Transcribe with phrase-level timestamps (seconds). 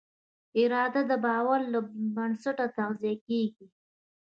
[0.59, 1.79] اراده د باور له
[2.15, 3.65] بنسټه تغذیه کېږي.